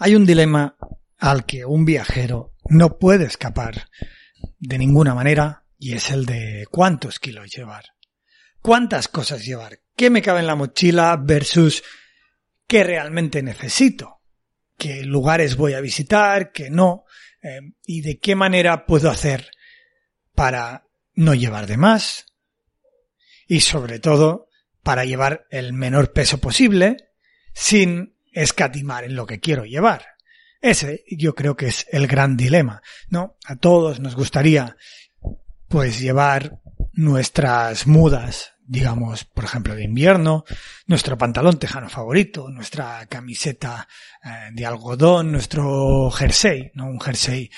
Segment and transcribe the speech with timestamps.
[0.00, 0.76] Hay un dilema
[1.18, 3.88] al que un viajero no puede escapar
[4.58, 7.97] de ninguna manera y es el de cuántos kilos llevar.
[8.62, 9.80] ¿Cuántas cosas llevar?
[9.96, 11.82] ¿Qué me cabe en la mochila versus
[12.66, 14.20] qué realmente necesito?
[14.76, 16.52] ¿Qué lugares voy a visitar?
[16.52, 17.04] ¿Qué no?
[17.42, 19.50] Eh, ¿Y de qué manera puedo hacer
[20.34, 22.26] para no llevar de más?
[23.46, 24.48] Y sobre todo,
[24.82, 26.96] para llevar el menor peso posible
[27.54, 30.06] sin escatimar en lo que quiero llevar.
[30.60, 33.36] Ese yo creo que es el gran dilema, ¿no?
[33.44, 34.76] A todos nos gustaría
[35.68, 36.60] pues llevar
[36.98, 40.44] nuestras mudas, digamos, por ejemplo, de invierno,
[40.88, 43.86] nuestro pantalón tejano favorito, nuestra camiseta
[44.24, 46.86] eh, de algodón, nuestro jersey, ¿no?
[46.86, 47.52] Un jersey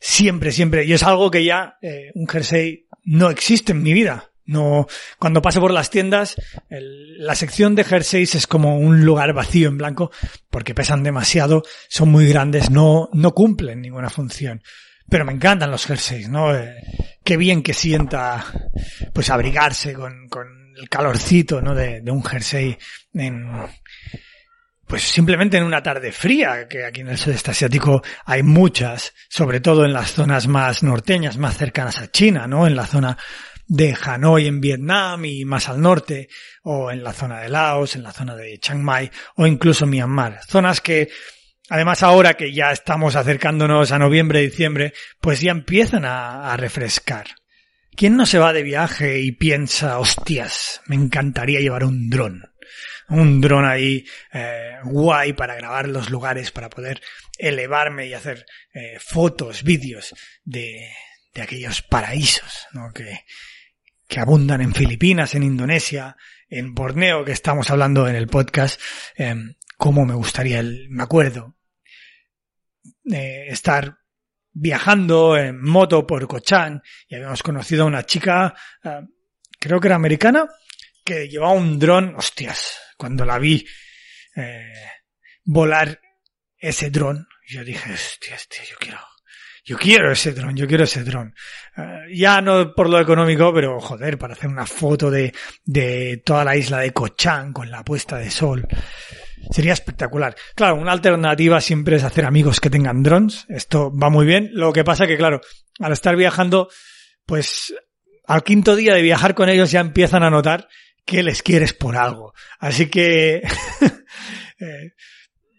[0.00, 4.32] siempre, siempre, y es algo que ya, eh, un jersey no existe en mi vida.
[4.44, 4.88] No,
[5.20, 6.34] cuando paso por las tiendas,
[6.68, 10.10] la sección de jerseys es como un lugar vacío en blanco
[10.50, 14.64] porque pesan demasiado, son muy grandes, no, no cumplen ninguna función.
[15.10, 16.54] Pero me encantan los jerseys, ¿no?
[16.54, 16.76] Eh,
[17.24, 18.46] qué bien que sienta,
[19.12, 21.74] pues abrigarse con, con el calorcito, ¿no?
[21.74, 22.78] De, de un jersey
[23.12, 23.50] en,
[24.90, 29.60] pues simplemente en una tarde fría, que aquí en el sudeste asiático hay muchas, sobre
[29.60, 32.66] todo en las zonas más norteñas, más cercanas a China, ¿no?
[32.66, 33.16] En la zona
[33.68, 36.28] de Hanoi en Vietnam y más al norte,
[36.64, 40.40] o en la zona de Laos, en la zona de Chiang Mai, o incluso Myanmar.
[40.44, 41.08] Zonas que,
[41.70, 47.28] además ahora que ya estamos acercándonos a noviembre, diciembre, pues ya empiezan a, refrescar.
[47.96, 52.42] ¿Quién no se va de viaje y piensa, hostias, me encantaría llevar un dron?
[53.08, 57.00] Un dron ahí eh, guay para grabar los lugares, para poder
[57.38, 60.14] elevarme y hacer eh, fotos, vídeos
[60.44, 60.88] de,
[61.34, 62.92] de aquellos paraísos, ¿no?
[62.92, 63.20] Que,
[64.08, 66.16] que abundan en Filipinas, en Indonesia,
[66.48, 68.80] en Borneo, que estamos hablando en el podcast,
[69.16, 69.36] eh,
[69.76, 71.56] cómo me gustaría, el, me acuerdo,
[73.04, 73.98] eh, estar
[74.52, 79.00] viajando en moto por Cochán y habíamos conocido a una chica, eh,
[79.58, 80.48] creo que era americana,
[81.04, 83.66] que llevaba un dron, hostias, cuando la vi
[84.36, 84.72] eh,
[85.44, 86.00] volar
[86.56, 88.98] ese dron, yo dije, hostias, tío, yo quiero,
[89.64, 91.34] yo quiero ese dron, yo quiero ese dron.
[91.76, 95.32] Eh, ya no por lo económico, pero joder, para hacer una foto de,
[95.64, 98.66] de toda la isla de Cochán con la puesta de sol.
[99.50, 100.36] Sería espectacular.
[100.54, 103.46] Claro, una alternativa siempre es hacer amigos que tengan drones.
[103.48, 104.50] Esto va muy bien.
[104.52, 105.40] Lo que pasa que, claro,
[105.80, 106.68] al estar viajando,
[107.26, 107.74] pues
[108.26, 110.68] al quinto día de viajar con ellos ya empiezan a notar
[111.04, 112.32] que les quieres por algo.
[112.60, 113.36] Así que
[114.60, 114.92] eh,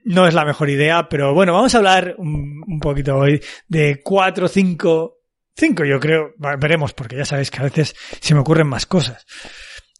[0.06, 4.48] no es la mejor idea, pero bueno, vamos a hablar un, poquito hoy de cuatro,
[4.48, 5.18] cinco,
[5.56, 9.26] cinco yo creo, veremos, porque ya sabéis que a veces se me ocurren más cosas.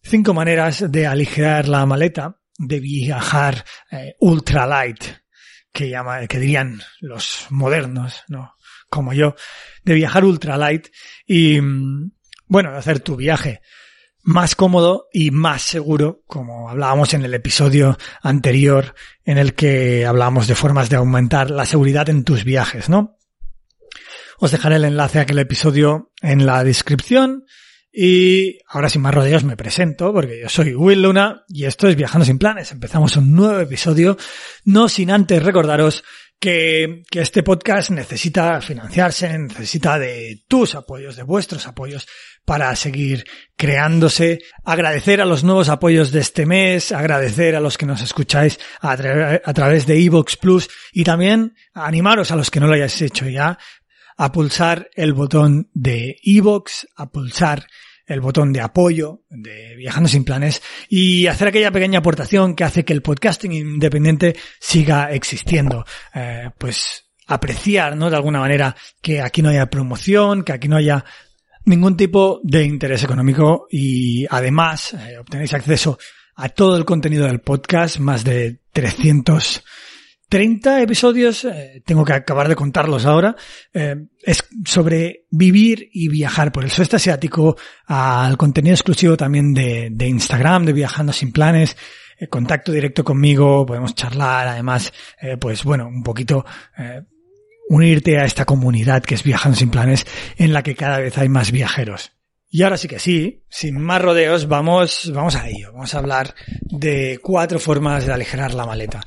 [0.02, 5.04] Cinco maneras de aligerar la maleta, de viajar eh, ultralight,
[5.74, 8.56] que llama, que dirían los modernos, ¿no?
[8.90, 9.36] Como yo,
[9.84, 10.88] de viajar ultralight
[11.26, 12.12] y, mm,
[12.48, 13.62] bueno, de hacer tu viaje
[14.24, 18.94] más cómodo y más seguro, como hablábamos en el episodio anterior
[19.26, 23.18] en el que hablábamos de formas de aumentar la seguridad en tus viajes, ¿no?
[24.38, 27.46] Os dejaré el enlace a aquel episodio en la descripción
[27.94, 31.96] y ahora sin más rodeos me presento porque yo soy Will Luna y esto es
[31.96, 32.72] Viajando sin Planes.
[32.72, 34.18] Empezamos un nuevo episodio,
[34.64, 36.04] no sin antes recordaros
[36.40, 42.08] que, que, este podcast necesita financiarse, necesita de tus apoyos, de vuestros apoyos
[42.46, 43.26] para seguir
[43.56, 44.40] creándose.
[44.64, 48.94] Agradecer a los nuevos apoyos de este mes, agradecer a los que nos escucháis a,
[48.94, 53.28] a través de Evox Plus y también animaros a los que no lo hayáis hecho
[53.30, 53.60] ya
[54.22, 57.66] a pulsar el botón de Evox, a pulsar
[58.06, 62.86] el botón de apoyo de Viajando sin Planes y hacer aquella pequeña aportación que hace
[62.86, 65.84] que el podcasting independiente siga existiendo.
[66.14, 68.12] Eh, pues apreciar, ¿no?
[68.12, 71.04] De alguna manera que aquí no haya promoción, que aquí no haya
[71.66, 75.98] ningún tipo de interés económico y además eh, obtenéis acceso
[76.36, 79.64] a todo el contenido del podcast, más de 300
[80.32, 83.36] 30 episodios, eh, tengo que acabar de contarlos ahora,
[83.74, 90.08] eh, es sobre vivir y viajar por el sudeste asiático, al contenido exclusivo también de,
[90.08, 91.76] Instagram, de Viajando sin Planes,
[92.18, 94.94] eh, contacto directo conmigo, podemos charlar, además,
[95.38, 96.46] pues bueno, un poquito
[97.68, 100.08] unirte a esta comunidad que es Viajando sin Planes,
[100.38, 102.14] en la que cada vez hay más viajeros.
[102.50, 105.74] Y ahora sí que sí, sin más rodeos, vamos, vamos a ello.
[105.74, 109.02] Vamos a hablar de cuatro formas de aligerar la maleta.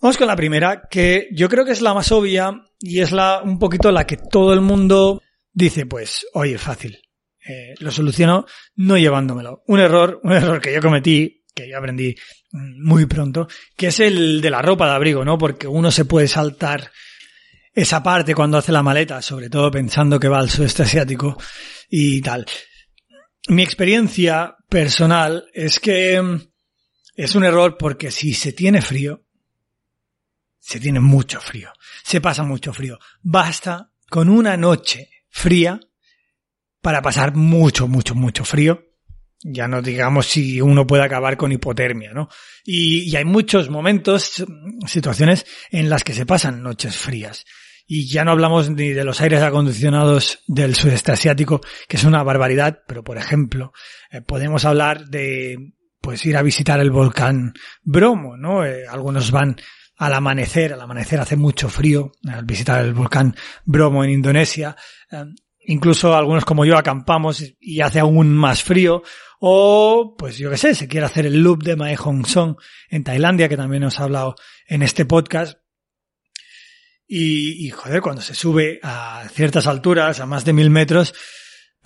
[0.00, 3.42] Vamos con la primera, que yo creo que es la más obvia y es la
[3.42, 5.22] un poquito la que todo el mundo
[5.52, 6.98] dice, pues, oye, fácil.
[7.48, 8.46] Eh, lo soluciono
[8.76, 9.62] no llevándomelo.
[9.66, 12.14] Un error, un error que yo cometí, que yo aprendí
[12.52, 15.36] muy pronto, que es el de la ropa de abrigo, ¿no?
[15.36, 16.90] Porque uno se puede saltar
[17.72, 21.36] esa parte cuando hace la maleta, sobre todo pensando que va al sudeste asiático
[21.88, 22.46] y tal.
[23.48, 26.40] Mi experiencia personal es que mm,
[27.16, 29.24] es un error porque si se tiene frío,
[30.68, 31.72] se tiene mucho frío,
[32.04, 32.98] se pasa mucho frío.
[33.22, 35.80] Basta con una noche fría
[36.82, 38.84] para pasar mucho, mucho, mucho frío.
[39.40, 42.28] Ya no digamos si uno puede acabar con hipotermia, ¿no?
[42.66, 44.44] Y, hay muchos momentos,
[44.86, 47.46] situaciones en las que se pasan noches frías.
[47.86, 52.22] Y ya no hablamos ni de los aires acondicionados del sudeste asiático, que es una
[52.22, 53.72] barbaridad, pero por ejemplo,
[54.10, 55.72] eh, podemos hablar de
[56.02, 58.66] pues ir a visitar el volcán Bromo, ¿no?
[58.66, 59.56] Eh, algunos van
[59.98, 63.34] al amanecer, al amanecer hace mucho frío, al visitar el volcán
[63.64, 64.76] Bromo en Indonesia,
[65.10, 65.24] eh,
[65.66, 69.02] incluso algunos como yo acampamos y hace aún más frío,
[69.40, 72.56] o pues yo qué sé, se quiere hacer el loop de Mae Hong Song
[72.88, 74.36] en Tailandia, que también os he hablado
[74.66, 75.58] en este podcast,
[77.10, 81.14] y, y, joder, cuando se sube a ciertas alturas, a más de mil metros,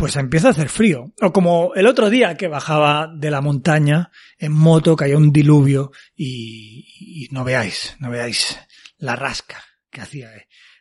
[0.03, 1.13] pues empieza a hacer frío.
[1.23, 5.93] O como el otro día que bajaba de la montaña en moto, cayó un diluvio
[6.17, 8.59] y, y no veáis, no veáis
[8.99, 9.63] la rasca
[9.93, 10.29] que hacía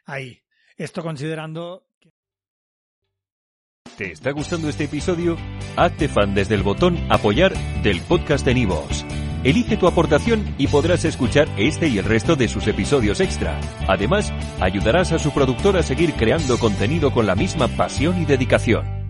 [0.07, 0.41] ahí.
[0.75, 1.85] Esto considerando...
[3.95, 5.37] ¿Te está gustando este episodio?
[5.75, 7.53] Hazte fan desde el botón apoyar
[7.83, 9.05] del podcast de Nivos.
[9.43, 13.59] Elige tu aportación y podrás escuchar este y el resto de sus episodios extra.
[13.87, 19.00] Además, ayudarás a su productor a seguir creando contenido con la misma pasión y dedicación.